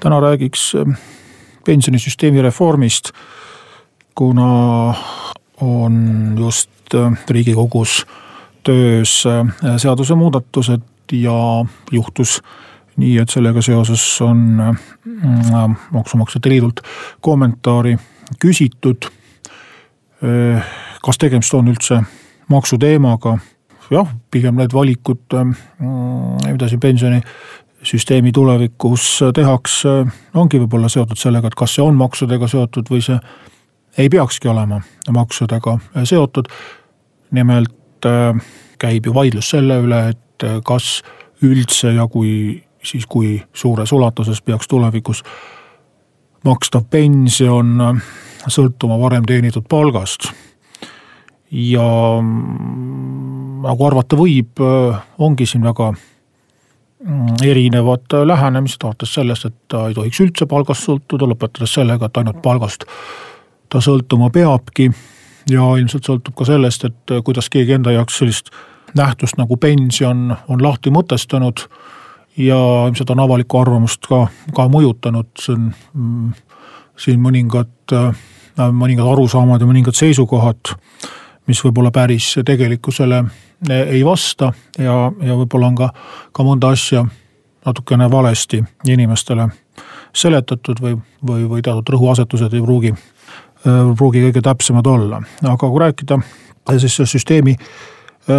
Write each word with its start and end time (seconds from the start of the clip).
täna 0.00 0.20
räägiks 0.20 0.74
ähm, 0.74 0.90
pensionisüsteemi 1.66 2.42
reformist, 2.42 3.10
kuna 4.14 4.94
on 5.60 6.34
just 6.38 6.94
äh, 6.94 7.12
riigikogus 7.30 8.06
töös 8.62 9.24
äh, 9.26 9.76
seadusemuudatused 9.76 10.82
ja 11.12 11.64
juhtus 11.90 12.42
nii, 12.96 13.18
et 13.18 13.30
sellega 13.30 13.62
seoses 13.62 14.02
on 14.20 14.58
maksumaksjate 15.90 16.50
liidult 16.50 16.80
kommentaari 17.20 17.96
küsitud. 18.42 19.06
kas 21.02 21.18
tegemist 21.18 21.54
on 21.54 21.70
üldse 21.70 22.00
maksuteemaga? 22.50 23.36
jah, 23.90 24.10
pigem 24.30 24.58
need 24.58 24.74
valikud, 24.74 25.38
mida 26.50 26.68
siin 26.68 26.80
pensioni 26.80 27.22
süsteemi 27.82 28.32
tulevikus 28.32 29.20
tehakse, 29.34 30.06
ongi 30.34 30.58
võib-olla 30.62 30.88
seotud 30.90 31.18
sellega, 31.18 31.48
et 31.48 31.58
kas 31.58 31.76
see 31.76 31.84
on 31.84 31.98
maksudega 31.98 32.48
seotud 32.50 32.90
või 32.90 33.02
see 33.04 33.18
ei 33.98 34.08
peakski 34.08 34.48
olema 34.48 34.80
maksudega 35.12 35.78
seotud. 36.04 36.48
nimelt 37.30 38.06
äh, 38.06 38.34
käib 38.78 39.06
ju 39.06 39.14
vaidlus 39.14 39.50
selle 39.50 39.80
üle, 39.84 40.08
et 40.08 40.44
äh, 40.44 40.60
kas 40.64 41.02
üldse 41.42 41.92
ja 41.92 42.06
kui, 42.08 42.64
siis 42.82 43.06
kui 43.06 43.42
suures 43.54 43.92
ulatuses 43.92 44.42
peaks 44.42 44.68
tulevikus 44.68 45.22
makstav 46.44 46.84
pension 46.90 47.80
äh, 47.80 48.02
sõltuma 48.46 48.98
varem 49.00 49.24
teenitud 49.24 49.66
palgast. 49.68 50.30
ja 51.50 51.88
mm, 52.22 53.62
nagu 53.62 53.86
arvata 53.86 54.16
võib, 54.16 54.60
ongi 55.18 55.46
siin 55.46 55.64
väga 55.64 55.92
Mm, 57.04 57.36
erinevad 57.46 58.10
lähenemised, 58.24 58.82
alates 58.82 59.12
sellest, 59.14 59.44
et 59.46 59.54
ta 59.70 59.84
ei 59.86 59.94
tohiks 59.94 60.18
üldse 60.24 60.48
palgast 60.50 60.82
sõltuda, 60.82 61.28
lõpetades 61.30 61.76
sellega, 61.76 62.08
et 62.08 62.16
ainult 62.18 62.40
palgast 62.42 62.88
ta 63.70 63.78
sõltuma 63.84 64.32
peabki. 64.34 64.90
ja 65.48 65.62
ilmselt 65.78 66.04
sõltub 66.04 66.34
ka 66.36 66.44
sellest, 66.44 66.84
et 66.84 67.12
kuidas 67.24 67.48
keegi 67.48 67.72
enda 67.72 67.92
jaoks 67.94 68.18
sellist 68.18 68.50
nähtust 68.98 69.38
nagu 69.38 69.56
pension 69.56 70.36
on 70.48 70.62
lahti 70.62 70.90
mõtestanud. 70.90 71.68
ja 72.36 72.58
ilmselt 72.86 73.10
on 73.10 73.20
avalikku 73.20 73.58
arvamust 73.58 74.06
ka, 74.06 74.26
ka 74.54 74.68
mõjutanud, 74.68 75.30
see 75.38 75.54
on 75.54 75.72
mm, 75.94 76.32
siin 76.98 77.22
mõningad, 77.22 77.94
mõningad 78.58 79.06
arusaamad 79.12 79.62
ja 79.62 79.66
mõningad 79.66 79.94
seisukohad, 79.94 80.74
mis 81.48 81.60
võib-olla 81.64 81.90
päris 81.94 82.34
tegelikkusele 82.46 83.22
ei 83.74 84.04
vasta 84.06 84.52
ja, 84.78 84.96
ja 85.24 85.36
võib-olla 85.38 85.72
on 85.72 85.78
ka, 85.78 85.90
ka 86.32 86.46
mõnda 86.46 86.72
asja 86.76 87.04
natukene 87.66 88.10
valesti 88.10 88.62
inimestele 88.86 89.48
seletatud 90.16 90.80
või, 90.80 90.96
või, 91.24 91.44
või 91.48 91.62
teatud 91.62 91.94
rõhuasetused 91.94 92.54
ei 92.54 92.64
pruugi, 92.64 92.94
pruugi 93.64 94.24
kõige 94.28 94.42
täpsemad 94.44 94.86
olla. 94.86 95.22
aga 95.42 95.68
kui 95.68 95.80
rääkida 95.82 96.20
siis 96.78 97.00
süsteemi 97.10 97.56
äh, 97.58 97.88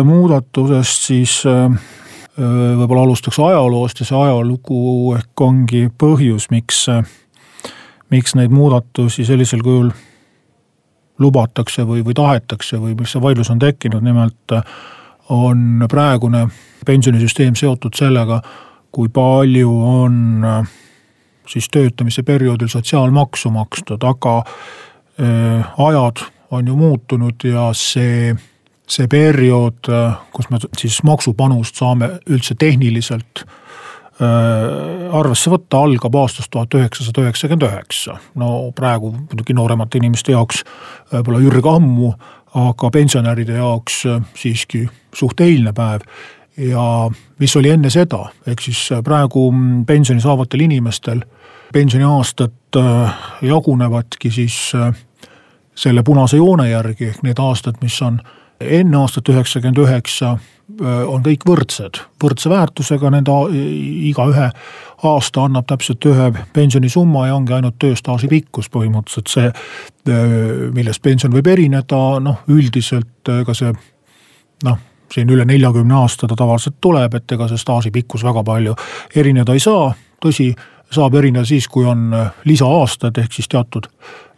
muudatusest, 0.04 1.10
siis 1.10 1.42
võib-olla 2.40 3.04
alustaks 3.04 3.40
ajaloost 3.44 4.00
ja 4.00 4.06
see 4.08 4.18
ajalugu 4.18 5.16
ehk 5.18 5.42
ongi 5.44 5.88
põhjus, 6.00 6.48
miks, 6.54 6.86
miks 8.14 8.36
neid 8.38 8.54
muudatusi 8.54 9.26
sellisel 9.28 9.64
kujul 9.66 9.90
lubatakse 11.20 11.84
või, 11.88 12.04
või 12.06 12.16
tahetakse 12.18 12.80
või 12.80 12.96
miks 12.96 13.16
see 13.16 13.22
vaidlus 13.22 13.52
on 13.52 13.60
tekkinud, 13.60 14.04
nimelt 14.04 14.58
on 15.30 15.86
praegune 15.90 16.48
pensionisüsteem 16.86 17.56
seotud 17.56 17.94
sellega, 17.98 18.42
kui 18.92 19.10
palju 19.14 19.72
on 19.86 20.46
äh, 20.46 20.70
siis 21.48 21.70
töötamise 21.70 22.24
perioodil 22.24 22.68
sotsiaalmaksu 22.68 23.52
makstud, 23.54 24.04
aga 24.04 24.38
äh, 24.42 25.74
ajad 25.78 26.26
on 26.52 26.68
ju 26.68 26.76
muutunud 26.76 27.46
ja 27.46 27.70
see, 27.74 28.34
see 28.90 29.08
periood, 29.08 29.90
äh, 29.90 30.18
kus 30.34 30.50
me 30.50 30.62
siis 30.78 31.02
maksupanust 31.04 31.78
saame 31.78 32.16
üldse 32.30 32.58
tehniliselt 32.58 33.46
arvesse 34.20 35.48
võtta, 35.48 35.80
algab 35.80 36.16
aastast 36.20 36.50
tuhat 36.52 36.74
üheksasada 36.76 37.22
üheksakümmend 37.24 37.64
üheksa. 37.70 38.18
no 38.36 38.72
praegu 38.76 39.14
muidugi 39.16 39.56
nooremate 39.56 40.02
inimeste 40.02 40.34
jaoks 40.36 40.66
võib-olla 41.14 41.40
ürgammu 41.48 42.10
aga 42.58 42.90
pensionäride 42.92 43.60
jaoks 43.60 44.04
äh, 44.06 44.22
siiski 44.36 44.88
suht 45.16 45.42
eilne 45.42 45.74
päev. 45.74 46.02
ja 46.58 47.10
mis 47.40 47.56
oli 47.56 47.70
enne 47.70 47.90
seda, 47.90 48.26
ehk 48.48 48.62
siis 48.62 48.90
äh, 48.92 49.04
praegu 49.04 49.52
mm, 49.52 49.86
pensioni 49.86 50.22
saavatel 50.22 50.66
inimestel 50.66 51.22
pensioniaastad 51.74 52.78
äh, 52.78 53.14
jagunevadki 53.42 54.32
siis 54.32 54.58
selle 55.76 56.04
punase 56.04 56.38
joone 56.38 56.70
järgi 56.70 57.12
ehk 57.14 57.24
need 57.24 57.40
aastad, 57.40 57.78
mis 57.82 58.02
on 58.02 58.20
enne 58.60 58.98
aastat 58.98 59.30
üheksakümmend 59.32 59.80
üheksa 59.86 60.38
on 61.10 61.24
kõik 61.26 61.46
võrdsed, 61.48 61.98
võrdse 62.22 62.50
väärtusega, 62.52 63.10
nende 63.14 63.34
igaühe 64.10 64.50
aasta 65.10 65.46
annab 65.48 65.66
täpselt 65.70 66.06
ühe 66.06 66.30
pensionisumma 66.54 67.26
ja 67.28 67.38
ongi 67.40 67.56
ainult 67.58 67.80
tööstaaži 67.82 68.30
pikkus 68.30 68.70
põhimõtteliselt 68.74 69.34
see, 69.34 69.50
millest 70.76 71.02
pension 71.02 71.34
võib 71.34 71.50
erineda, 71.50 72.20
noh 72.22 72.46
üldiselt 72.54 73.34
ega 73.40 73.56
see 73.58 73.74
noh, 74.68 74.80
siin 75.10 75.34
üle 75.34 75.48
neljakümne 75.50 75.98
aasta 76.04 76.30
ta 76.30 76.38
tavaliselt 76.38 76.78
tuleb, 76.82 77.18
et 77.18 77.38
ega 77.38 77.50
see 77.50 77.60
staaži 77.60 77.94
pikkus 77.96 78.24
väga 78.28 78.46
palju 78.46 78.78
erineda 79.18 79.58
ei 79.58 79.64
saa, 79.64 79.90
tõsi, 80.22 80.52
saab 80.94 81.18
erineda 81.18 81.48
siis, 81.50 81.68
kui 81.68 81.90
on 81.90 82.12
lisaaastad, 82.46 83.18
ehk 83.18 83.34
siis 83.34 83.50
teatud 83.50 83.90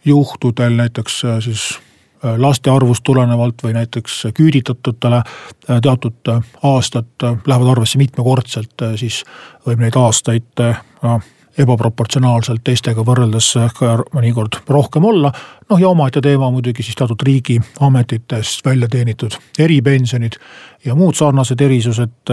juhtudel 0.08 0.80
näiteks 0.80 1.24
siis 1.44 1.72
Äh, 1.76 1.91
laste 2.22 2.70
arvust 2.70 3.02
tulenevalt 3.04 3.62
või 3.64 3.74
näiteks 3.74 4.26
küüditatutele 4.34 5.22
äh, 5.22 5.80
teatud 5.82 6.28
äh, 6.28 6.42
aastad 6.62 7.26
lähevad 7.46 7.70
arvesse 7.74 7.98
mitmekordselt, 7.98 8.84
siis 8.96 9.22
võib 9.66 9.82
neid 9.82 9.96
aastaid 9.98 10.62
no, 11.02 11.20
ebaproportsionaalselt 11.58 12.62
teistega 12.64 13.04
võrreldes 13.04 13.50
ka 13.76 13.96
mõnikord 14.14 14.62
rohkem 14.68 15.04
olla. 15.04 15.32
noh 15.70 15.80
ja 15.80 15.88
omaette 15.88 16.20
teema 16.20 16.50
muidugi 16.50 16.82
siis 16.82 16.96
teatud 16.96 17.20
riigiametitest 17.22 18.64
välja 18.64 18.88
teenitud 18.88 19.36
eripensionid 19.58 20.38
ja 20.84 20.94
muud 20.94 21.14
sarnased 21.14 21.60
erisused. 21.60 22.32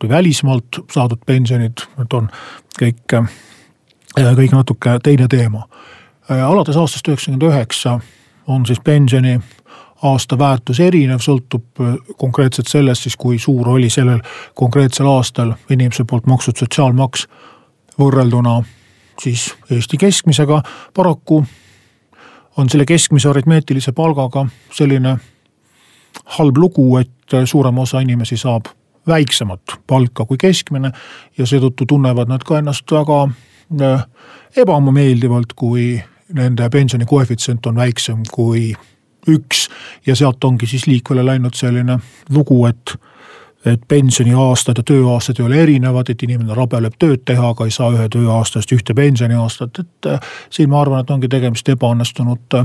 kui 0.00 0.08
välismaalt 0.08 0.78
saadud 0.92 1.20
pensionid, 1.26 1.82
need 1.98 2.14
on 2.16 2.30
kõik, 2.80 3.18
kõik 4.16 4.52
natuke 4.52 4.96
teine 5.02 5.28
teema. 5.28 5.66
alates 6.28 6.76
aastast 6.76 7.08
üheksakümmend 7.08 7.42
üheksa 7.52 7.98
on 8.50 8.66
siis 8.66 8.80
pensioni 8.84 9.38
aasta 10.02 10.38
väärtus 10.38 10.80
erinev, 10.80 11.20
sõltub 11.22 11.80
äh, 11.80 11.94
konkreetselt 12.18 12.68
sellest 12.68 13.06
siis, 13.06 13.16
kui 13.20 13.38
suur 13.38 13.68
oli 13.68 13.90
sellel 13.90 14.20
konkreetsel 14.58 15.06
aastal 15.06 15.54
inimese 15.70 16.04
poolt 16.08 16.26
makstud 16.30 16.58
sotsiaalmaks 16.58 17.26
võrrelduna 18.00 18.60
siis 19.20 19.50
Eesti 19.70 19.96
keskmisega. 20.00 20.62
paraku 20.94 21.44
on 22.56 22.68
selle 22.68 22.86
keskmise 22.86 23.28
aritmeetilise 23.28 23.92
palgaga 23.92 24.46
selline 24.72 25.16
halb 26.38 26.56
lugu, 26.58 26.96
et 26.96 27.36
suurem 27.44 27.78
osa 27.78 28.00
inimesi 28.00 28.36
saab 28.36 28.72
väiksemat 29.06 29.76
palka 29.86 30.24
kui 30.24 30.36
keskmine 30.40 30.92
ja 31.38 31.46
seetõttu 31.46 31.86
tunnevad 31.86 32.28
nad 32.28 32.44
ka 32.44 32.58
ennast 32.58 32.90
väga 32.92 33.22
äh, 33.82 34.06
ebameeldivalt, 34.56 35.52
kui 35.56 36.00
nende 36.32 36.68
pensioni 36.70 37.06
koefitsient 37.06 37.66
on 37.66 37.76
väiksem 37.76 38.22
kui 38.32 38.72
üks 39.28 39.66
ja 40.06 40.16
sealt 40.16 40.44
ongi 40.44 40.66
siis 40.66 40.86
liikvele 40.86 41.24
läinud 41.26 41.54
selline 41.54 41.98
lugu, 42.30 42.64
et 42.66 42.96
et 43.66 43.82
pensioniaastad 43.88 44.78
ja 44.80 44.84
tööaastad 44.86 45.40
ei 45.40 45.44
ole 45.44 45.58
erinevad, 45.62 46.08
et 46.08 46.22
inimene 46.24 46.54
rabeleb 46.56 46.96
tööd 46.98 47.26
teha, 47.28 47.52
aga 47.52 47.66
ei 47.68 47.74
saa 47.74 47.90
ühe 47.92 48.08
tööaasta 48.12 48.60
eest 48.60 48.72
ühte 48.72 48.96
pensioniaastat, 48.96 49.82
et 49.82 50.08
siin 50.50 50.70
ma 50.72 50.80
arvan, 50.80 51.04
et 51.04 51.12
ongi 51.12 51.28
tegemist 51.28 51.68
ebaõnnestunud 51.68 52.60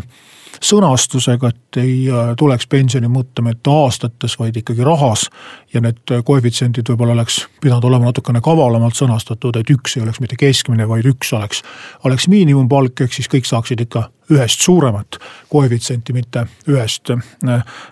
sõnastusega, 0.63 1.49
et 1.51 1.79
ei 1.81 2.05
tuleks 2.39 2.67
pensioni 2.71 3.09
mõtlema 3.11 3.51
mitte 3.51 3.71
aastates, 3.71 4.37
vaid 4.39 4.55
ikkagi 4.55 4.83
rahas. 4.87 5.27
ja 5.73 5.81
need 5.81 6.15
koefitsiendid 6.23 6.87
võib-olla 6.89 7.11
oleks 7.11 7.41
pidanud 7.61 7.83
olema 7.83 8.05
natukene 8.05 8.41
kavalamalt 8.41 8.95
sõnastatud, 8.95 9.59
et 9.59 9.69
üks 9.69 9.97
ei 9.97 10.03
oleks 10.03 10.21
mitte 10.23 10.39
keskmine, 10.39 10.87
vaid 10.87 11.05
üks 11.05 11.33
oleks, 11.33 11.63
oleks 12.03 12.27
miinimumpalk, 12.31 13.01
ehk 13.01 13.13
siis 13.13 13.27
kõik 13.27 13.45
saaksid 13.45 13.83
ikka 13.83 14.09
ühest 14.31 14.63
suuremat 14.63 15.19
koefitsienti, 15.51 16.13
mitte 16.13 16.47
ühest 16.67 17.11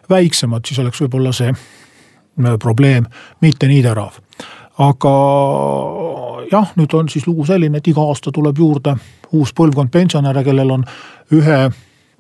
väiksemat, 0.10 0.66
siis 0.66 0.80
oleks 0.80 1.04
võib-olla 1.04 1.34
see 1.36 1.52
probleem 2.60 3.06
mitte 3.42 3.68
nii 3.68 3.84
terav. 3.84 4.20
aga 4.78 5.16
jah, 6.52 6.72
nüüd 6.76 6.94
on 6.94 7.10
siis 7.10 7.28
lugu 7.28 7.46
selline, 7.46 7.78
et 7.78 7.88
iga 7.88 8.02
aasta 8.02 8.32
tuleb 8.34 8.58
juurde 8.58 8.96
uus 9.34 9.54
põlvkond 9.54 9.92
pensionäre, 9.94 10.44
kellel 10.44 10.72
on 10.72 10.86
ühe 11.34 11.60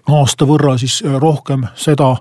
aasta 0.09 0.45
võrra 0.45 0.77
siis 0.77 1.01
rohkem 1.19 1.65
seda 1.75 2.13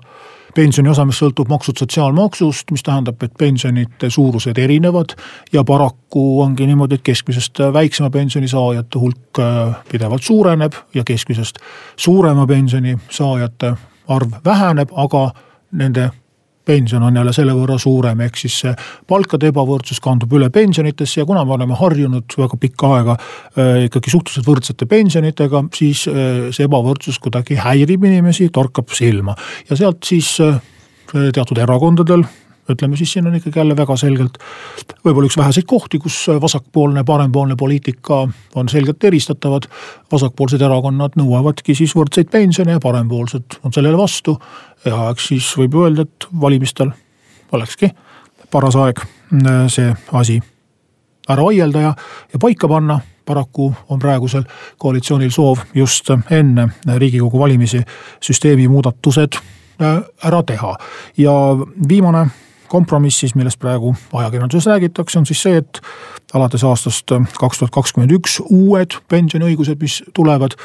pensioniosa, 0.55 1.05
mis 1.05 1.17
sõltub 1.17 1.49
maksud 1.49 1.79
sotsiaalmaksust, 1.81 2.71
mis 2.71 2.83
tähendab, 2.85 3.21
et 3.23 3.33
pensionite 3.37 4.09
suurused 4.09 4.57
erinevad. 4.57 5.15
ja 5.53 5.63
paraku 5.63 6.41
ongi 6.41 6.67
niimoodi, 6.67 6.95
et 6.95 7.01
keskmisest 7.01 7.59
väiksema 7.73 8.09
pensioni 8.09 8.47
saajate 8.47 8.99
hulk 8.99 9.41
pidevalt 9.91 10.23
suureneb 10.23 10.73
ja 10.93 11.03
keskmisest 11.03 11.57
suurema 11.95 12.47
pensioni 12.47 12.97
saajate 13.09 13.73
arv 14.07 14.31
väheneb, 14.45 14.89
aga 14.95 15.31
nende 15.71 16.09
pension 16.65 17.03
on 17.03 17.15
jälle 17.15 17.33
selle 17.35 17.55
võrra 17.57 17.77
suurem, 17.81 18.21
ehk 18.25 18.37
siis 18.39 18.59
see 18.63 18.73
palkade 19.09 19.49
ebavõrdsus 19.51 19.99
kandub 20.03 20.33
üle 20.37 20.49
pensionitesse 20.53 21.21
ja 21.21 21.27
kuna 21.29 21.43
me 21.45 21.55
oleme 21.57 21.77
harjunud 21.79 22.37
väga 22.39 22.59
pikka 22.59 22.91
aega 22.97 23.17
äh, 23.17 23.85
ikkagi 23.87 24.13
suhteliselt 24.13 24.47
võrdsete 24.47 24.87
pensionitega, 24.89 25.65
siis 25.75 26.05
äh, 26.11 26.51
see 26.55 26.67
ebavõrdsus 26.69 27.19
kuidagi 27.23 27.59
häirib 27.59 28.07
inimesi, 28.07 28.49
torkab 28.53 28.93
silma. 28.95 29.35
Ja 29.69 29.79
sealt 29.79 30.03
siis 30.07 30.35
äh, 30.43 30.61
teatud 31.13 31.59
erakondadel 31.61 32.25
ütleme 32.69 32.97
siis 32.97 33.11
siin 33.13 33.27
on 33.27 33.35
ikkagi 33.35 33.59
jälle 33.59 33.75
väga 33.77 33.97
selgelt 33.99 34.37
võib-olla 35.05 35.27
üks 35.27 35.37
väheseid 35.37 35.67
kohti, 35.67 35.99
kus 35.99 36.17
vasakpoolne, 36.41 37.03
parempoolne 37.03 37.55
poliitika 37.59 38.23
on 38.55 38.69
selgelt 38.69 39.03
eristatavad. 39.03 39.67
vasakpoolsed 40.11 40.61
erakonnad 40.61 41.17
nõuavadki 41.19 41.75
siis 41.75 41.95
võrdseid 41.95 42.31
pensione 42.31 42.77
ja 42.77 42.79
parempoolsed 42.79 43.59
on 43.63 43.73
sellele 43.73 43.97
vastu. 43.97 44.39
ja 44.85 45.09
eks 45.09 45.27
siis 45.27 45.53
võib 45.57 45.75
öelda, 45.75 46.01
et 46.01 46.27
valimistel 46.41 46.91
olekski 47.51 47.91
paras 48.51 48.75
aeg 48.75 48.99
äh, 48.99 49.65
see 49.67 49.95
asi 50.11 50.41
ära 51.29 51.43
vaielda 51.43 51.81
ja, 51.81 51.95
ja 52.33 52.39
paika 52.39 52.67
panna 52.67 52.99
paraku 53.25 53.73
on 53.89 53.99
praegusel 53.99 54.43
koalitsioonil 54.77 55.31
soov 55.31 55.63
just 55.75 56.09
enne 56.31 56.67
riigikogu 56.97 57.39
valimisi 57.39 57.81
süsteemi 58.21 58.67
muudatused 58.67 59.37
äh, 59.37 60.01
ära 60.23 60.43
teha 60.43 60.75
ja 61.17 61.33
viimane 61.89 62.27
kompromiss 62.73 63.21
siis, 63.21 63.35
millest 63.37 63.59
praegu 63.61 63.93
ajakirjanduses 64.13 64.67
räägitakse, 64.71 65.19
on 65.19 65.27
siis 65.29 65.41
see, 65.45 65.61
et 65.61 65.81
alates 66.33 66.63
aastast 66.65 67.13
kaks 67.37 67.61
tuhat 67.61 67.73
kakskümmend 67.73 68.13
üks 68.17 68.39
uued 68.49 68.97
pensioniõigused, 69.13 69.77
mis 69.81 69.99
tulevad 70.17 70.57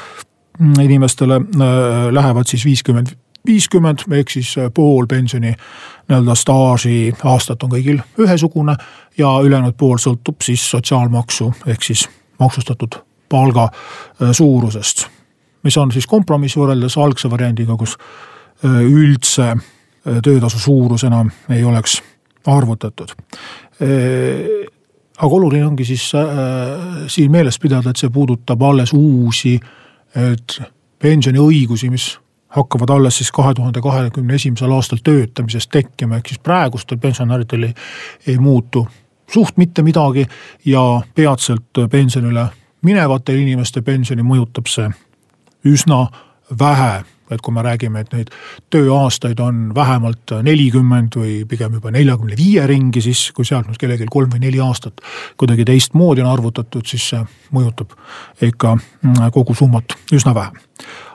mm, 0.57 0.79
inimestele, 0.87 1.41
äh, 1.41 2.07
lähevad 2.15 2.49
siis 2.49 2.65
viiskümmend 2.65 3.15
viiskümmend 3.47 4.03
ehk 4.11 4.33
siis 4.33 4.51
äh, 4.59 4.67
pool 4.75 5.07
pensioni 5.07 5.53
nii-öelda 5.53 6.35
staaži 6.35 7.13
aastat 7.23 7.63
on 7.63 7.71
kõigil 7.71 8.01
ühesugune 8.19 8.75
ja 9.17 9.31
ülejäänud 9.45 9.77
pool 9.79 10.01
sõltub 10.01 10.43
siis 10.43 10.65
sotsiaalmaksu 10.71 11.53
ehk 11.71 11.85
siis 11.87 12.07
maksustatud 12.39 12.99
palga 13.29 13.69
äh, 13.69 14.33
suurusest. 14.35 15.07
mis 15.63 15.77
on 15.77 15.91
siis 15.91 16.07
kompromiss 16.07 16.57
võrreldes 16.57 16.97
algse 16.97 17.29
variandiga, 17.31 17.75
kus 17.77 17.97
üldse 18.63 19.53
töötasu 20.23 20.59
suurus 20.59 21.03
enam 21.03 21.31
ei 21.49 21.63
oleks 21.63 22.01
arvutatud. 22.47 23.11
aga 25.19 25.35
oluline 25.35 25.65
ongi 25.65 25.85
siis 25.85 26.11
äh, 26.15 26.23
siin 27.07 27.31
meeles 27.31 27.59
pidada, 27.59 27.89
et 27.89 27.99
see 27.99 28.09
puudutab 28.09 28.61
alles 28.61 28.93
uusi 28.93 29.59
pensioniõigusi, 30.99 31.89
mis 31.89 32.05
hakkavad 32.55 32.89
alles 32.89 33.19
siis 33.19 33.31
kahe 33.31 33.53
tuhande 33.53 33.81
kahekümne 33.81 34.35
esimesel 34.35 34.71
aastal 34.73 35.03
töötamisest 35.03 35.69
tekkima, 35.71 36.17
ehk 36.17 36.31
siis 36.31 36.41
praegustel 36.43 36.97
pensionäridel 36.97 37.67
ei, 37.69 37.73
ei 38.27 38.37
muutu 38.37 38.87
suht 39.33 39.57
mitte 39.57 39.83
midagi 39.83 40.25
ja 40.65 41.01
peatselt 41.15 41.83
pensionile 41.91 42.47
minevate 42.81 43.35
inimeste 43.35 43.81
pensioni 43.81 44.23
mõjutab 44.23 44.69
see 44.71 44.89
üsna 45.69 46.07
vähe 46.59 47.03
et 47.31 47.41
kui 47.41 47.53
me 47.53 47.63
räägime, 47.65 48.03
et 48.03 48.13
neid 48.13 48.31
tööaastaid 48.73 49.39
on 49.43 49.69
vähemalt 49.75 50.33
nelikümmend 50.45 51.17
või 51.19 51.35
pigem 51.49 51.77
juba 51.79 51.91
neljakümne 51.95 52.37
viie 52.37 52.65
ringi, 52.69 53.01
siis 53.05 53.29
kui 53.35 53.47
sealt 53.47 53.69
nüüd 53.69 53.79
kellelgi 53.81 54.09
kolm 54.09 54.31
või 54.33 54.43
neli 54.45 54.61
aastat 54.63 55.03
kuidagi 55.37 55.67
teistmoodi 55.69 56.23
on 56.25 56.31
arvutatud, 56.31 56.85
siis 56.87 57.09
see 57.13 57.21
mõjutab 57.55 57.93
ikka 58.45 58.75
mm, 58.77 59.29
kogu 59.35 59.55
summat 59.57 59.97
üsna 60.15 60.35
vähe. 60.35 60.51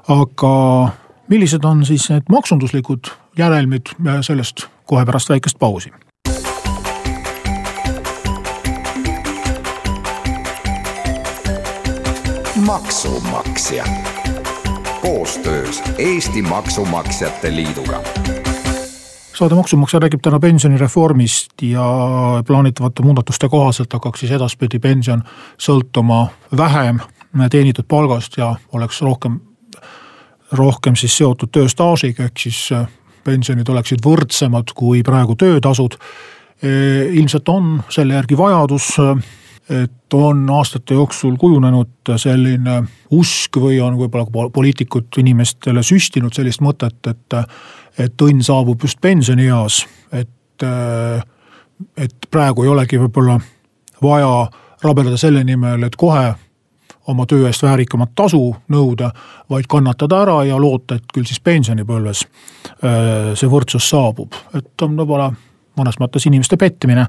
aga 0.09 0.55
millised 1.29 1.65
on 1.65 1.85
siis 1.87 2.09
need 2.11 2.31
maksunduslikud 2.31 3.13
järelmid 3.39 3.95
sellest 4.23 4.69
kohe 4.87 5.05
pärast 5.05 5.31
väikest 5.33 5.59
pausi 5.59 5.93
maksumaksja 12.65 13.85
koostöös 15.05 15.83
Eesti 15.99 16.43
Maksumaksjate 16.43 17.56
Liiduga 17.56 18.03
saade 19.35 19.55
Maksumaksja 19.55 20.01
räägib 20.01 20.21
täna 20.23 20.39
pensionireformist 20.41 21.62
ja 21.62 21.85
plaanitavate 22.47 23.03
muudatuste 23.03 23.49
kohaselt 23.49 23.93
hakkaks 23.93 24.21
siis 24.21 24.33
edaspidi 24.33 24.79
pension 24.79 25.23
sõltuma 25.59 26.27
vähem 26.56 27.01
teenitud 27.51 27.85
palgast 27.89 28.39
ja 28.39 28.55
oleks 28.73 29.03
rohkem, 29.03 29.41
rohkem 30.53 30.97
siis 30.97 31.17
seotud 31.17 31.53
tööstaažiga, 31.53 32.25
ehk 32.25 32.39
siis 32.39 32.71
pensionid 33.25 33.69
oleksid 33.69 34.01
võrdsemad 34.06 34.73
kui 34.75 35.03
praegu 35.03 35.37
töötasud. 35.37 35.99
ilmselt 37.12 37.49
on 37.49 37.83
selle 37.91 38.15
järgi 38.15 38.37
vajadus 38.39 38.93
et 39.71 40.15
on 40.15 40.51
aastate 40.51 40.95
jooksul 40.95 41.37
kujunenud 41.41 42.13
selline 42.21 42.83
usk 43.17 43.57
või 43.57 43.79
on 43.81 43.97
võib-olla 43.99 44.51
poliitikud 44.53 45.17
inimestele 45.23 45.83
süstinud 45.83 46.35
sellist 46.37 46.61
mõtet, 46.65 46.99
et, 47.09 47.39
et 47.99 48.25
õnn 48.27 48.45
saabub 48.45 48.85
just 48.85 49.01
pensionieas, 49.01 49.85
et, 50.13 50.67
et 51.97 52.29
praegu 52.31 52.67
ei 52.67 52.73
olegi 52.75 53.01
võib-olla 53.01 53.39
vaja 54.05 54.35
rabeleda 54.85 55.17
selle 55.17 55.45
nimel, 55.45 55.87
et 55.89 55.97
kohe 55.97 56.35
oma 57.09 57.27
töö 57.29 57.49
eest 57.49 57.65
väärikamat 57.65 58.13
tasu 58.17 58.55
nõuda, 58.73 59.11
vaid 59.51 59.69
kannatada 59.69 60.23
ära 60.25 60.37
ja 60.49 60.61
loota, 60.61 60.97
et 60.97 61.09
küll 61.13 61.27
siis 61.29 61.41
pensionipõlves 61.44 62.25
see 63.37 63.51
võrdsus 63.51 63.89
saabub, 63.93 64.37
et 64.56 64.85
on 64.85 64.97
võib-olla 65.01 65.31
mõnes 65.79 65.99
mõttes 66.01 66.29
inimeste 66.29 66.56
petmine. 66.61 67.06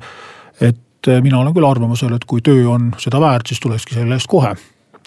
et 0.62 0.80
et 1.06 1.14
eh, 1.14 1.22
mina 1.22 1.40
olen 1.40 1.54
küll 1.54 1.68
arvamusel, 1.68 2.14
et 2.16 2.26
kui 2.26 2.42
töö 2.42 2.70
on 2.74 2.90
seda 3.02 3.20
väärt, 3.22 3.48
siis 3.50 3.62
tulekski 3.62 3.98
selle 3.98 4.18
eest 4.18 4.30
kohe 4.32 4.56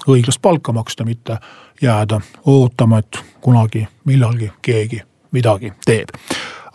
õiglast 0.08 0.38
palka 0.42 0.72
maksta, 0.72 1.04
mitte 1.04 1.40
jääda 1.82 2.20
ootama, 2.46 3.00
et 3.02 3.18
kunagi, 3.42 3.82
millalgi 4.06 4.52
keegi 4.62 5.00
midagi 5.34 5.72
teeb. 5.86 6.14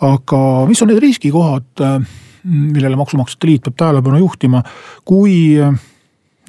aga 0.03 0.39
mis 0.67 0.81
on 0.81 0.91
need 0.91 0.99
riskikohad, 0.99 1.69
eh, 1.79 1.95
millele 2.43 2.99
Maksumaksjate 2.99 3.47
Liit 3.47 3.63
peab 3.63 3.79
tähelepanu 3.79 4.19
juhtima, 4.19 4.63
kui 5.05 5.55
eh, 5.55 5.71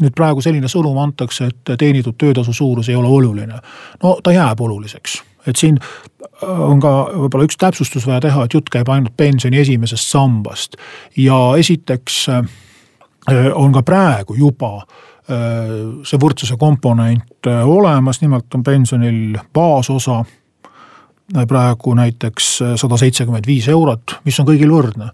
nüüd 0.03 0.15
praegu 0.15 0.43
selline 0.43 0.67
sõnum 0.67 0.99
antakse, 0.99 1.47
et 1.47 1.77
teenitud 1.79 2.19
töötasu 2.19 2.53
suurus 2.53 2.89
ei 2.89 2.99
ole 2.99 3.09
oluline. 3.09 3.61
no 4.03 4.19
ta 4.23 4.33
jääb 4.33 4.61
oluliseks 4.61 5.23
et 5.47 5.57
siin 5.57 5.79
äh, 5.79 6.61
on 6.61 6.81
ka 6.83 6.93
võib-olla 7.13 7.49
üks 7.49 7.59
täpsustus 7.61 8.07
vaja 8.09 8.23
teha, 8.25 8.45
et 8.45 8.55
jutt 8.57 8.71
käib 8.73 8.91
ainult 8.93 9.17
pensioni 9.17 9.61
esimesest 9.63 10.11
sambast. 10.11 10.79
ja 11.17 11.39
esiteks 11.59 12.29
äh, 12.29 12.45
on 13.55 13.73
ka 13.73 13.83
praegu 13.83 14.37
juba 14.39 14.77
äh, 14.77 15.75
see 16.05 16.21
võrdsuse 16.21 16.57
komponent 16.61 17.51
olemas, 17.65 18.21
nimelt 18.23 18.55
on 18.55 18.65
pensionil 18.65 19.39
baasosa 19.53 20.25
praegu 21.49 21.95
näiteks 21.97 22.49
sada 22.77 22.97
seitsekümmend 23.01 23.47
viis 23.49 23.69
eurot, 23.73 24.19
mis 24.27 24.37
on 24.41 24.47
kõigil 24.47 24.69
võrdne. 24.69 25.07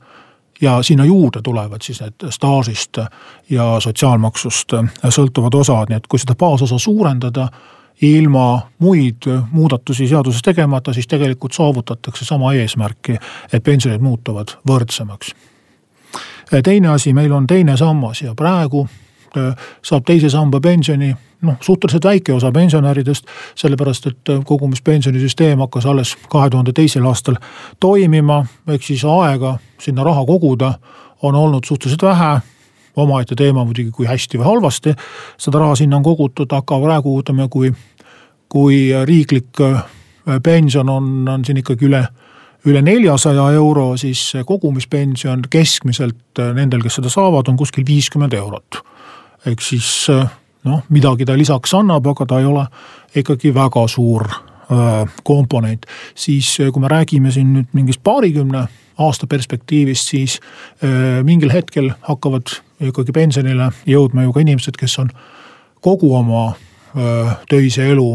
Ja 0.60 0.80
sinna 0.82 1.04
juurde 1.06 1.38
tulevad 1.40 1.86
siis 1.86 2.00
need 2.02 2.24
staažist 2.34 2.98
ja 3.48 3.68
sotsiaalmaksust 3.80 4.74
sõltuvad 5.06 5.54
osad, 5.54 5.88
nii 5.88 6.00
et 6.02 6.08
kui 6.10 6.18
seda 6.18 6.34
baasosa 6.34 6.80
suurendada 6.82 7.46
ilma 8.02 8.62
muid 8.78 9.28
muudatusi 9.52 10.08
seaduses 10.08 10.42
tegemata, 10.42 10.92
siis 10.92 11.06
tegelikult 11.06 11.52
saavutatakse 11.52 12.24
sama 12.24 12.52
eesmärki, 12.54 13.18
et 13.52 13.62
pensionid 13.64 14.00
muutuvad 14.00 14.56
võrdsemaks. 14.68 15.34
teine 16.62 16.88
asi, 16.88 17.12
meil 17.12 17.32
on 17.32 17.46
teine 17.46 17.76
sammas 17.76 18.22
ja 18.22 18.34
praegu 18.34 18.88
saab 19.82 20.04
teise 20.06 20.30
samba 20.30 20.60
pensioni 20.60 21.14
noh, 21.42 21.56
suhteliselt 21.60 22.04
väike 22.04 22.34
osa 22.34 22.52
pensionäridest, 22.52 23.26
sellepärast 23.54 24.06
et 24.06 24.32
kogumispensionisüsteem 24.44 25.58
hakkas 25.58 25.86
alles 25.86 26.16
kahe 26.28 26.50
tuhande 26.50 26.72
teisel 26.72 27.06
aastal 27.06 27.36
toimima, 27.80 28.44
ehk 28.68 28.82
siis 28.82 29.04
aega 29.04 29.58
sinna 29.80 30.04
raha 30.04 30.24
koguda 30.26 30.74
on 31.22 31.34
olnud 31.34 31.64
suhteliselt 31.64 32.02
vähe 32.02 32.40
omaette 32.96 33.34
teema 33.34 33.64
muidugi, 33.64 33.90
kui 33.94 34.06
hästi 34.06 34.40
või 34.40 34.48
halvasti 34.48 34.94
seda 35.38 35.62
raha 35.62 35.76
sinna 35.78 36.00
on 36.00 36.04
kogutud, 36.04 36.50
aga 36.52 36.80
praegu 36.82 37.14
ütleme, 37.20 37.48
kui, 37.48 37.72
kui 38.50 38.90
riiklik 39.06 39.60
äh, 39.62 39.84
pension 40.42 40.88
on, 40.90 41.28
on 41.28 41.44
siin 41.46 41.60
ikkagi 41.62 41.86
üle, 41.88 42.02
üle 42.68 42.82
neljasaja 42.84 43.46
euro, 43.56 43.92
siis 44.00 44.32
kogumispension 44.46 45.46
keskmiselt 45.50 46.42
äh, 46.42 46.52
nendel, 46.56 46.82
kes 46.84 46.98
seda 46.98 47.12
saavad, 47.12 47.48
on 47.48 47.58
kuskil 47.60 47.86
viiskümmend 47.86 48.34
eurot. 48.36 48.82
ehk 49.46 49.62
siis 49.64 49.88
äh, 50.12 50.26
noh, 50.68 50.82
midagi 50.90 51.24
ta 51.24 51.38
lisaks 51.38 51.74
annab, 51.78 52.06
aga 52.10 52.26
ta 52.26 52.40
ei 52.40 52.48
ole 52.50 52.66
ikkagi 53.16 53.54
väga 53.54 53.88
suur 53.88 54.28
komponent, 55.26 55.82
siis 56.14 56.46
kui 56.62 56.78
me 56.78 56.86
räägime 56.86 57.32
siin 57.34 57.48
nüüd 57.56 57.72
mingist 57.74 58.04
paarikümne 58.06 58.60
aasta 59.02 59.26
perspektiivist, 59.26 60.12
siis 60.12 60.36
mingil 61.26 61.50
hetkel 61.50 61.88
hakkavad 62.06 62.52
ikkagi 62.86 63.10
pensionile 63.10 63.72
jõudma 63.90 64.28
ju 64.28 64.36
ka 64.36 64.44
inimesed, 64.44 64.78
kes 64.78 64.94
on 65.02 65.10
kogu 65.82 66.12
oma 66.14 66.52
töise 67.50 67.88
elu 67.90 68.12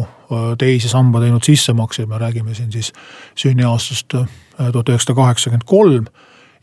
teise 0.58 0.90
samba 0.90 1.20
teinud 1.22 1.44
sissemakseid, 1.46 2.10
me 2.10 2.18
räägime 2.18 2.56
siin 2.56 2.72
siis 2.72 2.94
sünniaastast 3.38 4.16
tuhat 4.58 4.90
üheksasada 4.90 5.16
kaheksakümmend 5.16 5.66
kolm. 5.66 6.06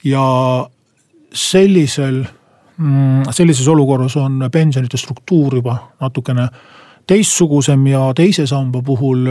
ja 0.05 0.23
sellisel, 1.33 2.25
mm, 2.77 3.31
sellises 3.31 3.69
olukorras 3.69 4.17
on 4.17 4.49
pensionite 4.53 4.97
struktuur 4.97 5.55
juba 5.55 5.77
natukene 6.01 6.49
teistsugusem 7.07 7.87
ja 7.87 8.13
teise 8.15 8.47
samba 8.47 8.83
puhul 8.83 9.29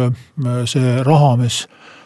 see 0.66 1.04
raha, 1.04 1.36
mis 1.38 1.66
Äh, 1.66 2.01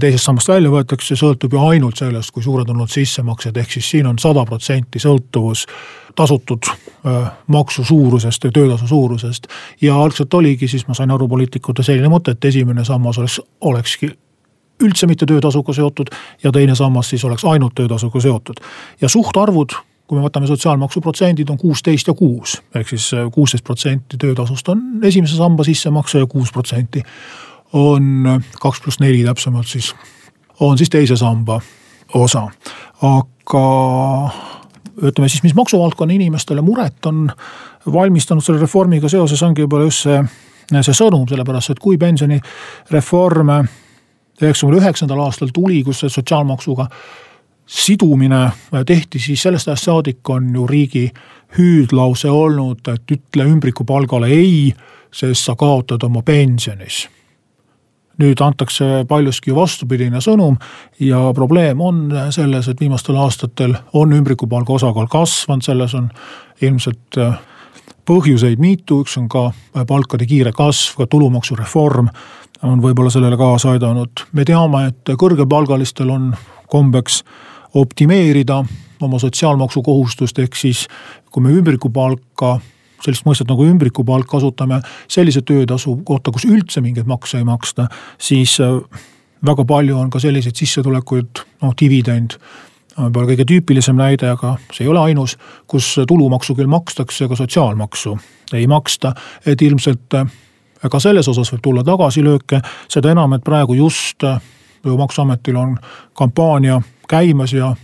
teisest 0.00 0.24
sambast 0.24 0.48
välja 0.48 0.70
võetakse, 0.70 1.16
sõltub 1.18 1.52
ju 1.52 1.60
ainult 1.66 1.98
sellest, 1.98 2.30
kui 2.32 2.44
suured 2.44 2.68
on 2.70 2.78
olnud 2.78 2.92
sissemaksed, 2.92 3.56
ehk 3.56 3.72
siis 3.76 3.90
siin 3.90 4.06
on 4.06 4.18
sada 4.22 4.44
protsenti 4.48 5.02
sõltuvus 5.02 5.66
tasutud 6.16 6.68
äh, 6.68 7.32
maksu 7.46 7.84
suurusest 7.84 8.44
ja 8.44 8.50
töötasu 8.50 8.86
suurusest. 8.86 9.46
ja 9.80 9.96
algselt 10.02 10.34
oligi 10.34 10.68
siis, 10.68 10.86
ma 10.88 10.94
sain 10.94 11.10
aru, 11.10 11.28
poliitikute 11.28 11.82
selline 11.82 12.08
mõte, 12.08 12.32
et 12.32 12.44
esimene 12.44 12.84
sammas 12.84 13.18
oleks, 13.18 13.40
olekski 13.60 14.10
üldse 14.82 15.06
mitte 15.06 15.26
töötasuga 15.26 15.72
seotud 15.72 16.10
ja 16.44 16.52
teine 16.52 16.74
sammas 16.74 17.10
siis 17.12 17.24
oleks 17.24 17.44
ainult 17.44 17.74
töötasuga 17.74 18.20
seotud. 18.20 18.62
ja 19.00 19.08
suhtarvud 19.08 19.76
kui 20.06 20.18
me 20.20 20.22
võtame 20.22 20.46
sotsiaalmaksu 20.46 21.00
protsendid, 21.02 21.48
on 21.50 21.58
kuusteist 21.58 22.06
ja 22.06 22.14
kuus, 22.14 22.60
ehk 22.74 22.88
siis 22.94 23.10
äh, 23.14 23.26
kuusteist 23.32 23.64
protsenti 23.64 24.16
töötasust 24.16 24.68
on 24.68 24.86
esimese 25.04 25.36
samba 25.36 25.64
sissemakse 25.66 26.22
ja 26.22 26.26
kuus 26.30 26.52
protsenti 26.54 27.02
on 27.72 28.40
kaks 28.60 28.80
pluss 28.80 29.00
neli 29.00 29.24
täpsemalt 29.24 29.66
siis, 29.66 29.94
on 30.60 30.78
siis 30.78 30.90
teise 30.90 31.16
samba 31.16 31.60
osa. 32.14 32.48
aga 33.02 33.66
ütleme 35.02 35.28
siis, 35.28 35.42
mis 35.42 35.54
maksuvaldkonna 35.54 36.14
inimestele 36.14 36.60
muret 36.60 37.06
on 37.06 37.30
valmistanud 37.92 38.44
selle 38.44 38.60
reformiga 38.60 39.08
seoses, 39.08 39.42
ongi 39.42 39.64
võib-olla 39.64 39.90
just 39.90 40.06
see, 40.06 40.22
see 40.80 40.96
sõnum, 40.96 41.26
sellepärast 41.28 41.74
et 41.74 41.82
kui 41.82 41.98
pensionireform 41.98 43.52
üheksakümne 44.42 44.80
üheksandal 44.80 45.20
aastal 45.24 45.52
tuli, 45.54 45.82
kus 45.84 46.02
see 46.04 46.12
sotsiaalmaksuga 46.12 46.88
sidumine 47.66 48.50
tehti, 48.86 49.18
siis 49.18 49.42
sellest 49.42 49.68
ajast 49.68 49.88
saadik 49.88 50.30
on 50.30 50.52
ju 50.54 50.66
riigi 50.70 51.08
hüüdlause 51.58 52.30
olnud, 52.30 52.88
et 52.92 53.12
ütle 53.16 53.46
ümbrikupalgale 53.48 54.30
ei, 54.30 54.72
sest 55.12 55.48
sa 55.48 55.56
kaotad 55.58 56.02
oma 56.06 56.22
pensionis 56.22 57.06
nüüd 58.22 58.40
antakse 58.40 59.04
paljuski 59.08 59.54
vastupidine 59.54 60.22
sõnum 60.24 60.56
ja 61.00 61.20
probleem 61.36 61.80
on 61.84 62.06
selles, 62.34 62.68
et 62.68 62.80
viimastel 62.80 63.18
aastatel 63.20 63.76
on 63.92 64.14
ümbrikupalga 64.16 64.72
osakaal 64.78 65.10
kasvanud, 65.12 65.64
selles 65.66 65.94
on 65.98 66.08
ilmselt 66.64 67.20
äh, 67.20 67.36
põhjuseid 68.06 68.60
mitu, 68.62 69.02
üks 69.04 69.18
on 69.20 69.28
ka 69.28 69.50
palkade 69.88 70.26
kiire 70.28 70.52
kasv, 70.56 70.96
ka 71.00 71.08
tulumaksureform 71.10 72.08
on 72.66 72.80
võib-olla 72.82 73.10
sellele 73.12 73.36
kaasa 73.36 73.74
aidanud. 73.74 74.26
me 74.32 74.44
teame, 74.44 74.86
et 74.86 75.16
kõrgepalgalistel 75.18 76.10
on 76.10 76.30
kombeks 76.72 77.22
optimeerida 77.74 78.62
oma 79.02 79.18
sotsiaalmaksukohustust, 79.18 80.38
ehk 80.38 80.56
siis 80.56 80.86
kui 81.30 81.42
me 81.42 81.52
ümbrikupalka 81.52 82.56
sellist 83.04 83.26
mõistet 83.26 83.50
nagu 83.50 83.66
ümbrikupalk 83.66 84.28
kasutame 84.30 84.80
sellise 85.08 85.42
töötasu 85.46 85.98
kohta, 86.04 86.32
kus 86.34 86.46
üldse 86.48 86.82
mingeid 86.84 87.08
makse 87.08 87.40
ei 87.40 87.48
maksta, 87.48 87.88
siis 88.18 88.58
äh, 88.64 88.78
väga 89.46 89.64
palju 89.68 89.98
on 89.98 90.10
ka 90.10 90.20
selliseid 90.22 90.56
sissetulekuid, 90.56 91.44
noh 91.62 91.76
dividend 91.80 92.38
võib-olla 92.96 93.28
kõige 93.28 93.44
tüüpilisem 93.48 93.98
näide, 93.98 94.30
aga 94.32 94.54
see 94.72 94.86
ei 94.86 94.90
ole 94.90 95.02
ainus, 95.10 95.36
kus 95.68 95.90
tulumaksu 96.08 96.56
küll 96.56 96.70
makstakse, 96.70 97.26
aga 97.26 97.36
sotsiaalmaksu 97.36 98.14
ei 98.56 98.66
maksta, 98.70 99.12
et 99.46 99.62
ilmselt 99.62 100.16
äh, 100.16 100.30
ka 100.90 101.00
selles 101.02 101.28
osas 101.28 101.52
võib 101.52 101.64
tulla 101.64 101.84
tagasilööke, 101.86 102.62
seda 102.92 103.12
enam, 103.12 103.36
et 103.36 103.44
praegu 103.44 103.76
just 103.76 104.24
ju 104.24 104.32
äh, 104.32 104.98
maksuametil 104.98 105.60
on 105.60 105.76
kampaania 106.16 106.80
käimas 107.08 107.52
ja 107.52 107.74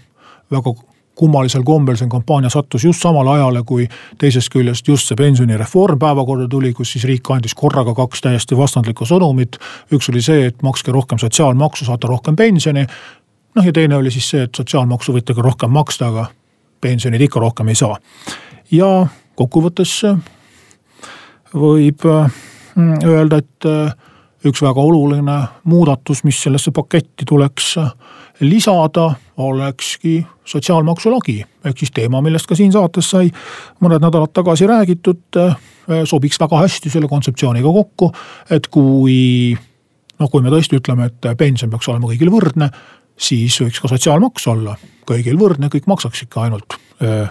väga 0.50 0.74
kummalisel 1.22 1.62
kombel 1.66 1.96
see 2.00 2.10
kampaania 2.10 2.50
sattus 2.50 2.84
just 2.84 3.02
samale 3.04 3.36
ajale, 3.36 3.62
kui 3.66 3.86
teisest 4.18 4.50
küljest 4.52 4.88
just 4.88 5.10
see 5.10 5.18
pensionireform 5.18 6.00
päevakorda 6.02 6.48
tuli, 6.50 6.72
kus 6.74 6.94
siis 6.96 7.06
riik 7.08 7.30
andis 7.30 7.54
korraga 7.58 7.94
kaks 7.94 8.24
täiesti 8.26 8.58
vastandlikku 8.58 9.06
sõnumit. 9.08 9.60
üks 9.94 10.10
oli 10.10 10.22
see, 10.24 10.46
et 10.50 10.62
makske 10.66 10.92
rohkem 10.92 11.20
sotsiaalmaksu, 11.22 11.86
saate 11.86 12.10
rohkem 12.10 12.36
pensioni. 12.36 12.86
noh 13.54 13.66
ja 13.66 13.72
teine 13.72 13.96
oli 13.96 14.10
siis 14.10 14.30
see, 14.34 14.42
et 14.48 14.54
sotsiaalmaksu 14.54 15.14
võite 15.14 15.34
ka 15.34 15.42
rohkem 15.42 15.70
maksta, 15.70 16.08
aga 16.08 16.26
pensionid 16.80 17.20
ikka 17.20 17.40
rohkem 17.40 17.68
ei 17.68 17.78
saa. 17.78 17.98
ja 18.70 19.06
kokkuvõttes 19.38 20.00
võib 21.54 22.06
mm, 22.08 22.98
öelda, 23.04 23.38
et 23.38 23.68
äh, 23.68 23.94
üks 24.48 24.62
väga 24.62 24.80
oluline 24.80 25.38
muudatus, 25.64 26.24
mis 26.24 26.42
sellesse 26.42 26.74
paketti 26.74 27.28
tuleks 27.28 27.76
lisada, 28.42 29.14
olekski 29.36 30.26
sotsiaalmaksu 30.44 31.10
lagi. 31.10 31.44
ehk 31.64 31.78
siis 31.78 31.90
teema, 31.94 32.20
millest 32.22 32.46
ka 32.46 32.56
siin 32.58 32.72
saates 32.74 33.10
sai 33.10 33.30
mõned 33.82 34.02
nädalad 34.02 34.32
tagasi 34.34 34.66
räägitud, 34.66 35.22
eh, 35.38 35.54
sobiks 36.04 36.40
väga 36.40 36.58
hästi 36.64 36.90
selle 36.90 37.08
kontseptsiooniga 37.08 37.72
kokku, 37.72 38.10
et 38.50 38.66
kui 38.66 39.54
noh, 40.18 40.30
kui 40.30 40.42
me 40.42 40.50
tõesti 40.50 40.78
ütleme, 40.80 41.06
et 41.06 41.38
pension 41.38 41.70
peaks 41.70 41.88
olema 41.88 42.10
kõigil 42.10 42.32
võrdne, 42.34 42.70
siis 43.16 43.60
võiks 43.60 43.80
ka 43.80 43.88
sotsiaalmaks 43.88 44.46
olla 44.50 44.76
kõigil 45.06 45.38
võrdne, 45.38 45.70
kõik 45.70 45.86
maksaks 45.86 46.26
ikka 46.26 46.48
ainult 46.48 46.78
eh, 47.00 47.30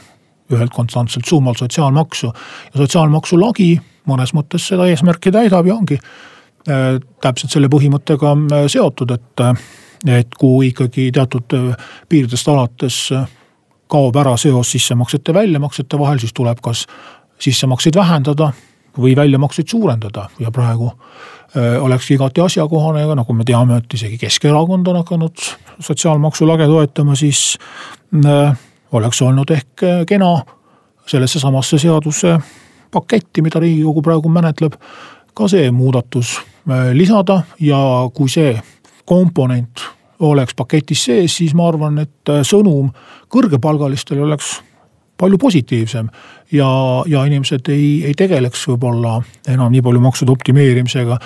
ühelt 0.51 0.73
konstantselt 0.75 1.27
summalt 1.27 1.57
sotsiaalmaksu. 1.57 2.31
ja 2.73 2.83
sotsiaalmaksu 2.85 3.39
lagi 3.39 3.79
mõnes 4.07 4.33
mõttes 4.33 4.67
seda 4.67 4.87
eesmärki 4.87 5.31
täidab 5.31 5.67
ja 5.67 5.75
ongi 5.75 5.99
eh, 5.99 6.99
täpselt 7.21 7.51
selle 7.51 7.67
põhimõttega 7.67 8.35
seotud, 8.71 9.11
et 9.11 9.47
et 10.07 10.35
kui 10.39 10.71
ikkagi 10.71 11.11
teatud 11.13 11.53
äh, 11.53 11.87
piiridest 12.09 12.47
alates 12.49 12.97
äh, 13.15 13.27
kaob 13.91 14.15
ära 14.17 14.35
seos 14.39 14.71
sissemaksete, 14.73 15.33
väljamaksete 15.33 15.99
vahel, 15.99 16.21
siis 16.21 16.33
tuleb 16.33 16.61
kas 16.63 16.85
sissemakseid 17.41 17.97
vähendada 17.97 18.51
või 18.97 19.15
väljamakseid 19.15 19.69
suurendada. 19.69 20.27
Ja 20.39 20.51
praegu 20.51 20.91
äh, 20.91 21.77
oleks 21.83 22.09
igati 22.11 22.41
asjakohane 22.41 23.05
ja 23.05 23.17
nagu 23.17 23.33
me 23.33 23.45
teame, 23.47 23.81
et 23.81 23.93
isegi 23.93 24.17
Keskerakond 24.21 24.87
on 24.87 25.01
hakanud 25.03 25.45
sotsiaalmaksu 25.79 26.47
lage 26.47 26.67
toetama, 26.69 27.15
siis 27.15 27.57
oleks 28.91 29.21
olnud 29.21 29.51
ehk 29.55 29.83
kena 30.07 30.33
sellesse 31.07 31.39
samasse 31.39 31.77
seaduse 31.79 32.35
paketti, 32.91 33.41
mida 33.41 33.59
riigikogu 33.59 34.01
praegu 34.03 34.29
menetleb, 34.29 34.75
ka 35.33 35.47
see 35.47 35.69
muudatus 35.71 36.35
lisada. 36.93 37.41
Ja 37.59 37.79
kui 38.13 38.29
see 38.29 38.51
komponent 39.05 39.85
oleks 40.21 40.55
paketis 40.55 41.05
sees, 41.09 41.37
siis 41.37 41.53
ma 41.57 41.67
arvan, 41.71 41.97
et 42.03 42.29
äh, 42.29 42.43
sõnum 42.47 42.91
kõrgepalgalistele 43.31 44.21
oleks 44.21 44.59
palju 45.21 45.37
positiivsem. 45.37 46.09
ja, 46.51 46.67
ja 47.07 47.25
inimesed 47.25 47.69
ei, 47.69 48.03
ei 48.09 48.13
tegeleks 48.17 48.65
võib-olla 48.67 49.19
enam 49.47 49.71
nii 49.71 49.83
palju 49.85 50.01
maksude 50.01 50.33
optimeerimisega. 50.33 51.17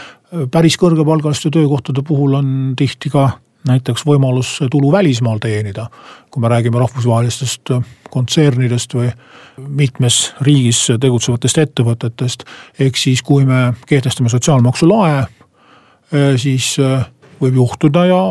päris 0.52 0.76
kõrgepalgaliste 0.78 1.52
töökohtade 1.52 2.04
puhul 2.04 2.34
on 2.34 2.50
tihti 2.76 3.10
ka 3.10 3.30
näiteks 3.68 4.06
võimalus 4.06 4.58
tulu 4.72 4.92
välismaal 4.92 5.40
teenida. 5.40 5.90
kui 6.32 6.42
me 6.42 6.48
räägime 6.48 6.80
rahvusvahelistest 6.80 7.72
kontsernidest 8.10 8.94
või 8.94 9.12
mitmes 9.58 10.34
riigis 10.42 10.88
tegutsevatest 11.00 11.58
ettevõtetest. 11.58 12.44
ehk 12.80 12.98
siis, 12.98 13.22
kui 13.22 13.46
me 13.46 13.74
kehtestame 13.88 14.30
sotsiaalmaksu 14.30 14.90
lae, 14.90 15.20
äh, 15.20 16.36
siis 16.36 16.78
äh, 16.80 17.06
võib 17.42 17.60
juhtuda 17.62 18.06
ja 18.10 18.22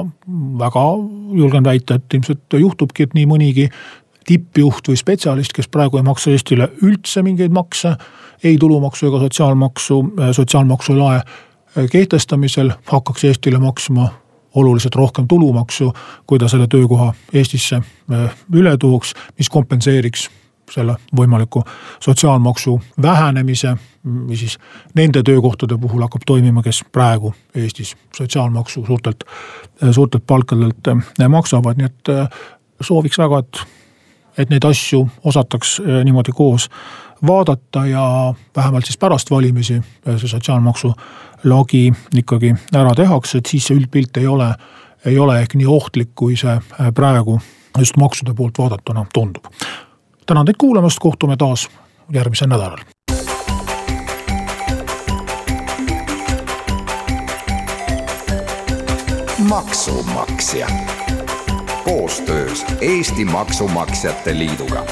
väga 0.59 0.85
julgen 1.37 1.65
väita, 1.65 1.99
et 1.99 2.15
ilmselt 2.15 2.59
juhtubki, 2.59 3.07
et 3.07 3.15
nii 3.15 3.27
mõnigi 3.31 3.69
tippjuht 4.25 4.89
või 4.89 4.97
spetsialist, 4.97 5.53
kes 5.53 5.69
praegu 5.69 6.01
ei 6.01 6.07
maksa 6.07 6.33
Eestile 6.33 6.71
üldse 6.83 7.23
mingeid 7.23 7.53
makse, 7.53 7.95
ei 8.45 8.57
tulumaksu 8.61 9.09
ega 9.11 9.21
sotsiaalmaksu, 9.27 10.01
sotsiaalmaksu 10.33 10.97
lae 10.99 11.21
kehtestamisel 11.91 12.73
hakkaks 12.91 13.25
Eestile 13.25 13.59
maksma 13.59 14.09
oluliselt 14.55 14.95
rohkem 14.95 15.29
tulumaksu, 15.29 15.93
kui 16.27 16.39
ta 16.39 16.49
selle 16.49 16.67
töökoha 16.71 17.13
Eestisse 17.33 17.81
üle 18.55 18.77
tooks, 18.79 19.15
mis 19.39 19.51
kompenseeriks 19.51 20.29
selle 20.71 20.97
võimaliku 21.17 21.63
sotsiaalmaksu 22.01 22.81
vähenemise 23.03 23.75
või 24.05 24.37
siis 24.37 24.59
nende 24.95 25.23
töökohtade 25.23 25.79
puhul 25.81 26.03
hakkab 26.05 26.27
toimima, 26.27 26.63
kes 26.63 26.83
praegu 26.93 27.35
Eestis 27.55 27.95
sotsiaalmaksu 28.17 28.85
suurtelt, 28.87 29.25
suurtelt 29.91 30.27
palkadelt 30.27 30.93
eh, 30.93 31.29
maksavad, 31.29 31.81
nii 31.81 31.87
et 31.89 32.13
eh, 32.13 32.45
sooviks 32.81 33.19
väga, 33.19 33.39
et, 33.39 33.63
et 34.39 34.53
neid 34.53 34.65
asju 34.69 35.07
osataks 35.25 35.79
eh, 35.81 36.03
niimoodi 36.05 36.33
koos 36.37 36.69
vaadata 37.27 37.87
ja 37.87 38.35
vähemalt 38.57 38.85
siis 38.85 38.99
pärast 39.01 39.31
valimisi 39.31 39.81
see 40.05 40.29
sotsiaalmaksu 40.29 40.93
lagi 41.45 41.93
ikkagi 42.15 42.53
ära 42.77 42.93
tehakse, 42.97 43.39
et 43.39 43.49
siis 43.49 43.71
see 43.71 43.79
üldpilt 43.79 44.17
ei 44.21 44.27
ole, 44.29 44.51
ei 45.07 45.19
ole 45.19 45.39
ehk 45.41 45.57
nii 45.57 45.67
ohtlik, 45.71 46.13
kui 46.15 46.37
see 46.37 46.59
praegu 46.95 47.39
just 47.79 47.97
maksude 47.97 48.35
poolt 48.37 48.59
vaadatuna 48.59 49.07
tundub 49.15 49.49
tänan 50.27 50.47
teid 50.47 50.57
kuulamast, 50.59 50.99
kohtume 51.01 51.37
taas 51.37 51.69
järgmisel 52.13 52.49
nädalal. 52.49 52.79
maksumaksja 59.49 60.67
koostöös 61.85 62.65
Eesti 62.81 63.25
Maksumaksjate 63.25 64.39
Liiduga 64.39 64.85